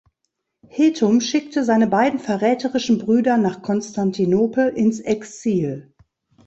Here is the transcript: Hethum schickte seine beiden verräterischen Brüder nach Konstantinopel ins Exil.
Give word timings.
Hethum 0.67 1.21
schickte 1.21 1.63
seine 1.63 1.85
beiden 1.85 2.17
verräterischen 2.19 2.97
Brüder 2.97 3.37
nach 3.37 3.61
Konstantinopel 3.61 4.69
ins 4.69 4.99
Exil. 4.99 5.93